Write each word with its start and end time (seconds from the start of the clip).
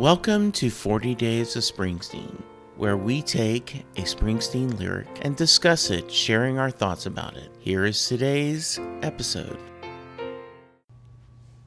Welcome 0.00 0.50
to 0.52 0.70
40 0.70 1.14
Days 1.14 1.56
of 1.56 1.62
Springsteen, 1.62 2.40
where 2.78 2.96
we 2.96 3.20
take 3.20 3.84
a 3.96 4.00
Springsteen 4.00 4.78
lyric 4.78 5.06
and 5.20 5.36
discuss 5.36 5.90
it, 5.90 6.10
sharing 6.10 6.58
our 6.58 6.70
thoughts 6.70 7.04
about 7.04 7.36
it. 7.36 7.50
Here 7.58 7.84
is 7.84 8.08
today's 8.08 8.80
episode. 9.02 9.58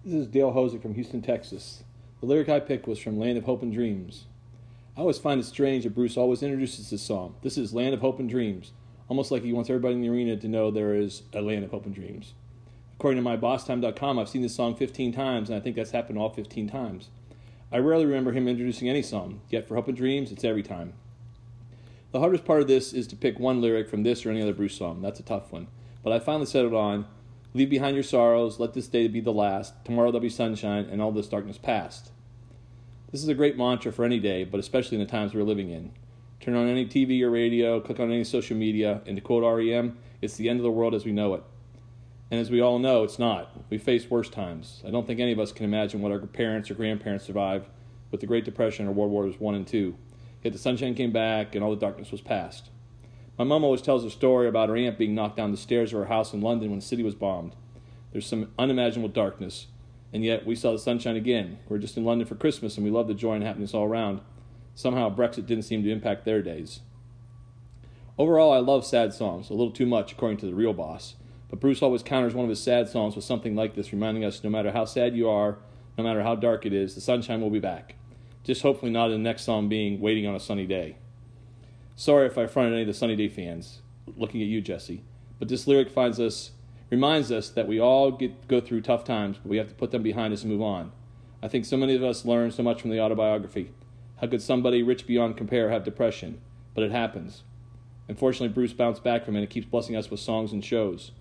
This 0.03 0.15
is 0.15 0.25
Dale 0.25 0.51
Hosack 0.51 0.81
from 0.81 0.95
Houston, 0.95 1.21
Texas. 1.21 1.83
The 2.21 2.25
lyric 2.25 2.49
I 2.49 2.59
picked 2.59 2.87
was 2.87 2.97
from 2.97 3.19
Land 3.19 3.37
of 3.37 3.43
Hope 3.43 3.61
and 3.61 3.71
Dreams. 3.71 4.25
I 4.97 5.01
always 5.01 5.19
find 5.19 5.39
it 5.39 5.45
strange 5.45 5.83
that 5.83 5.93
Bruce 5.93 6.17
always 6.17 6.41
introduces 6.41 6.89
this 6.89 7.03
song. 7.03 7.35
This 7.43 7.55
is 7.55 7.71
Land 7.71 7.93
of 7.93 8.01
Hope 8.01 8.19
and 8.19 8.27
Dreams, 8.27 8.71
almost 9.09 9.29
like 9.29 9.43
he 9.43 9.53
wants 9.53 9.69
everybody 9.69 9.93
in 9.93 10.01
the 10.01 10.09
arena 10.09 10.37
to 10.37 10.47
know 10.47 10.71
there 10.71 10.95
is 10.95 11.21
a 11.33 11.41
land 11.41 11.65
of 11.65 11.69
hope 11.69 11.85
and 11.85 11.93
dreams. 11.93 12.33
According 12.95 13.23
to 13.23 13.29
mybosstime.com, 13.29 14.17
I've 14.17 14.29
seen 14.29 14.41
this 14.41 14.55
song 14.55 14.75
15 14.75 15.13
times, 15.13 15.49
and 15.51 15.59
I 15.59 15.61
think 15.61 15.75
that's 15.75 15.91
happened 15.91 16.17
all 16.17 16.31
15 16.31 16.67
times. 16.67 17.09
I 17.73 17.79
rarely 17.79 18.05
remember 18.05 18.31
him 18.33 18.47
introducing 18.47 18.87
any 18.87 19.01
song, 19.01 19.41
yet 19.49 19.67
for 19.67 19.73
Hope 19.73 19.87
and 19.87 19.97
Dreams, 19.97 20.31
it's 20.31 20.43
every 20.43 20.61
time. 20.61 20.93
The 22.11 22.19
hardest 22.19 22.45
part 22.45 22.61
of 22.61 22.67
this 22.67 22.93
is 22.93 23.07
to 23.07 23.15
pick 23.15 23.39
one 23.39 23.61
lyric 23.61 23.89
from 23.89 24.03
this 24.03 24.23
or 24.23 24.29
any 24.29 24.43
other 24.43 24.53
Bruce 24.53 24.77
song. 24.77 25.01
That's 25.01 25.19
a 25.19 25.23
tough 25.23 25.51
one. 25.51 25.65
But 26.03 26.13
I 26.13 26.19
finally 26.19 26.45
settled 26.45 26.75
on 26.75 27.07
Leave 27.55 27.71
behind 27.71 27.95
your 27.95 28.03
sorrows, 28.03 28.59
let 28.59 28.73
this 28.73 28.87
day 28.87 29.07
be 29.07 29.21
the 29.21 29.33
last, 29.33 29.73
tomorrow 29.85 30.11
there'll 30.11 30.21
be 30.21 30.29
sunshine, 30.29 30.85
and 30.85 31.01
all 31.01 31.11
this 31.11 31.27
darkness 31.27 31.57
past. 31.57 32.11
This 33.11 33.23
is 33.23 33.27
a 33.29 33.33
great 33.33 33.57
mantra 33.57 33.91
for 33.91 34.05
any 34.05 34.19
day, 34.19 34.43
but 34.43 34.59
especially 34.59 34.99
in 34.99 35.03
the 35.03 35.09
times 35.09 35.33
we're 35.33 35.41
living 35.41 35.71
in. 35.71 35.93
Turn 36.41 36.55
on 36.55 36.67
any 36.67 36.85
TV 36.85 37.21
or 37.23 37.31
radio, 37.31 37.79
click 37.79 37.99
on 37.99 38.11
any 38.11 38.23
social 38.23 38.55
media, 38.55 39.01
and 39.07 39.17
to 39.17 39.21
quote 39.21 39.43
REM, 39.43 39.97
it's 40.21 40.35
the 40.35 40.47
end 40.47 40.59
of 40.59 40.63
the 40.63 40.71
world 40.71 40.93
as 40.93 41.05
we 41.05 41.11
know 41.11 41.33
it. 41.33 41.43
And 42.33 42.41
as 42.41 42.49
we 42.49 42.61
all 42.61 42.79
know, 42.79 43.03
it's 43.03 43.19
not. 43.19 43.51
We 43.69 43.77
face 43.77 44.09
worse 44.09 44.27
times. 44.27 44.81
I 44.87 44.89
don't 44.89 45.05
think 45.05 45.19
any 45.19 45.33
of 45.33 45.39
us 45.39 45.51
can 45.51 45.65
imagine 45.65 46.01
what 46.01 46.11
our 46.11 46.17
parents 46.17 46.71
or 46.71 46.73
grandparents 46.73 47.25
survived 47.25 47.67
with 48.09 48.21
the 48.21 48.25
Great 48.25 48.43
Depression 48.43 48.87
or 48.87 48.91
World 48.91 49.11
Wars 49.11 49.35
I 49.39 49.49
and 49.49 49.71
II. 49.71 49.93
Yet 50.41 50.51
the 50.51 50.57
sunshine 50.57 50.95
came 50.95 51.11
back 51.11 51.53
and 51.53 51.63
all 51.63 51.69
the 51.69 51.79
darkness 51.79 52.11
was 52.11 52.21
past. 52.21 52.71
My 53.37 53.43
mom 53.43 53.63
always 53.63 53.83
tells 53.83 54.03
a 54.03 54.09
story 54.09 54.47
about 54.47 54.69
her 54.69 54.75
aunt 54.75 54.97
being 54.97 55.13
knocked 55.13 55.37
down 55.37 55.51
the 55.51 55.57
stairs 55.57 55.93
of 55.93 55.99
her 55.99 56.05
house 56.05 56.33
in 56.33 56.41
London 56.41 56.71
when 56.71 56.79
the 56.79 56.85
city 56.85 57.03
was 57.03 57.13
bombed. 57.13 57.55
There's 58.11 58.25
some 58.25 58.49
unimaginable 58.57 59.09
darkness, 59.09 59.67
and 60.11 60.25
yet 60.25 60.43
we 60.43 60.55
saw 60.55 60.71
the 60.71 60.79
sunshine 60.79 61.15
again. 61.15 61.59
We're 61.69 61.77
just 61.77 61.97
in 61.97 62.03
London 62.03 62.25
for 62.25 62.33
Christmas 62.33 62.77
and 62.77 62.83
we 62.83 62.89
love 62.89 63.07
the 63.07 63.13
joy 63.13 63.35
and 63.35 63.43
happiness 63.43 63.75
all 63.75 63.85
around. 63.85 64.21
Somehow 64.73 65.15
Brexit 65.15 65.45
didn't 65.45 65.65
seem 65.65 65.83
to 65.83 65.91
impact 65.91 66.25
their 66.25 66.41
days. 66.41 66.79
Overall, 68.17 68.51
I 68.51 68.57
love 68.57 68.87
sad 68.87 69.13
songs, 69.13 69.51
a 69.51 69.53
little 69.53 69.69
too 69.69 69.85
much 69.85 70.13
according 70.13 70.39
to 70.39 70.47
the 70.47 70.55
real 70.55 70.73
boss. 70.73 71.13
But 71.53 71.59
Bruce 71.59 71.83
always 71.83 72.01
counters 72.01 72.33
one 72.33 72.45
of 72.45 72.49
his 72.49 72.63
sad 72.63 72.89
songs 72.89 73.15
with 73.15 73.25
something 73.25 73.55
like 73.55 73.75
this, 73.75 73.93
reminding 73.93 74.25
us 74.25 74.43
no 74.43 74.49
matter 74.49 74.71
how 74.71 74.85
sad 74.85 75.15
you 75.15 75.29
are, 75.29 75.59
no 75.99 76.03
matter 76.03 76.23
how 76.23 76.33
dark 76.33 76.65
it 76.65 76.73
is, 76.73 76.95
the 76.95 76.99
sunshine 76.99 77.41
will 77.41 77.51
be 77.51 77.59
back. 77.59 77.93
Just 78.43 78.63
hopefully 78.63 78.91
not 78.91 79.11
in 79.11 79.21
the 79.21 79.29
next 79.29 79.43
song 79.43 79.69
being 79.69 80.01
Waiting 80.01 80.25
on 80.25 80.33
a 80.33 80.39
Sunny 80.39 80.65
Day. 80.65 80.97
Sorry 81.95 82.25
if 82.25 82.39
I 82.39 82.45
affronted 82.45 82.73
any 82.73 82.81
of 82.81 82.87
the 82.87 82.93
Sunny 82.95 83.15
Day 83.15 83.27
fans, 83.27 83.83
looking 84.17 84.41
at 84.41 84.47
you, 84.47 84.61
Jesse. 84.61 85.03
But 85.37 85.47
this 85.47 85.67
lyric 85.67 85.91
finds 85.91 86.19
us, 86.19 86.53
reminds 86.89 87.31
us 87.31 87.49
that 87.49 87.67
we 87.67 87.79
all 87.79 88.09
get, 88.09 88.47
go 88.47 88.59
through 88.59 88.81
tough 88.81 89.03
times, 89.03 89.37
but 89.37 89.47
we 89.47 89.57
have 89.57 89.69
to 89.69 89.75
put 89.75 89.91
them 89.91 90.01
behind 90.01 90.33
us 90.33 90.41
and 90.41 90.51
move 90.51 90.63
on. 90.63 90.91
I 91.43 91.49
think 91.49 91.65
so 91.65 91.77
many 91.77 91.95
of 91.95 92.03
us 92.03 92.25
learn 92.25 92.49
so 92.49 92.63
much 92.63 92.81
from 92.81 92.89
the 92.89 92.99
autobiography. 92.99 93.69
How 94.21 94.25
could 94.25 94.41
somebody 94.41 94.81
rich 94.81 95.05
beyond 95.05 95.37
compare 95.37 95.69
have 95.69 95.83
depression? 95.83 96.41
But 96.73 96.83
it 96.83 96.91
happens. 96.91 97.43
Unfortunately, 98.07 98.51
Bruce 98.51 98.73
bounced 98.73 99.03
back 99.03 99.23
from 99.23 99.35
it 99.35 99.41
and 99.41 99.49
keeps 99.51 99.67
blessing 99.67 99.95
us 99.95 100.09
with 100.09 100.19
songs 100.19 100.51
and 100.51 100.65
shows. 100.65 101.11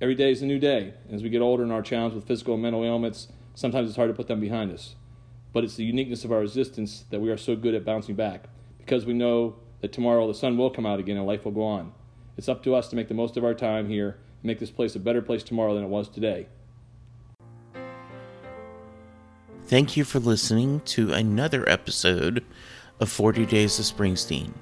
Every 0.00 0.16
day 0.16 0.32
is 0.32 0.42
a 0.42 0.46
new 0.46 0.58
day. 0.58 0.94
As 1.08 1.22
we 1.22 1.28
get 1.28 1.40
older 1.40 1.62
and 1.62 1.70
are 1.70 1.80
challenged 1.80 2.16
with 2.16 2.26
physical 2.26 2.54
and 2.54 2.62
mental 2.62 2.84
ailments, 2.84 3.28
sometimes 3.54 3.88
it's 3.88 3.96
hard 3.96 4.10
to 4.10 4.14
put 4.14 4.26
them 4.26 4.40
behind 4.40 4.72
us. 4.72 4.96
But 5.52 5.62
it's 5.62 5.76
the 5.76 5.84
uniqueness 5.84 6.24
of 6.24 6.32
our 6.32 6.40
resistance 6.40 7.04
that 7.10 7.20
we 7.20 7.30
are 7.30 7.36
so 7.36 7.54
good 7.54 7.74
at 7.74 7.84
bouncing 7.84 8.16
back, 8.16 8.46
because 8.78 9.06
we 9.06 9.12
know 9.12 9.54
that 9.82 9.92
tomorrow 9.92 10.26
the 10.26 10.34
sun 10.34 10.58
will 10.58 10.70
come 10.70 10.84
out 10.84 10.98
again 10.98 11.16
and 11.16 11.24
life 11.26 11.44
will 11.44 11.52
go 11.52 11.62
on. 11.62 11.92
It's 12.36 12.48
up 12.48 12.64
to 12.64 12.74
us 12.74 12.88
to 12.88 12.96
make 12.96 13.06
the 13.06 13.14
most 13.14 13.36
of 13.36 13.44
our 13.44 13.54
time 13.54 13.88
here 13.88 14.08
and 14.08 14.44
make 14.44 14.58
this 14.58 14.72
place 14.72 14.96
a 14.96 14.98
better 14.98 15.22
place 15.22 15.44
tomorrow 15.44 15.74
than 15.74 15.84
it 15.84 15.90
was 15.90 16.08
today. 16.08 16.48
Thank 19.66 19.96
you 19.96 20.02
for 20.02 20.18
listening 20.18 20.80
to 20.86 21.12
another 21.12 21.68
episode 21.68 22.44
of 22.98 23.08
40 23.08 23.46
Days 23.46 23.78
of 23.78 23.84
Springsteen. 23.84 24.54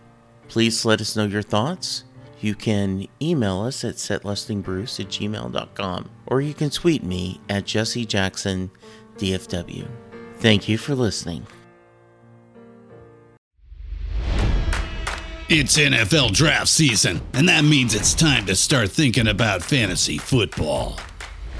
Please 0.48 0.84
let 0.84 1.00
us 1.00 1.16
know 1.16 1.24
your 1.24 1.42
thoughts 1.42 2.04
you 2.42 2.54
can 2.54 3.06
email 3.20 3.62
us 3.62 3.84
at 3.84 3.96
setlustingbruce 3.96 5.00
at 5.00 5.08
gmail.com 5.08 6.10
or 6.26 6.40
you 6.40 6.54
can 6.54 6.70
tweet 6.70 7.04
me 7.04 7.40
at 7.48 7.64
Jesse 7.64 8.04
Jackson 8.04 8.70
DFW. 9.16 9.88
Thank 10.38 10.68
you 10.68 10.78
for 10.78 10.94
listening. 10.94 11.46
It's 15.54 15.76
NFL 15.76 16.32
draft 16.32 16.68
season, 16.68 17.20
and 17.34 17.46
that 17.48 17.62
means 17.62 17.94
it's 17.94 18.14
time 18.14 18.46
to 18.46 18.56
start 18.56 18.90
thinking 18.90 19.28
about 19.28 19.62
fantasy 19.62 20.16
football. 20.16 20.98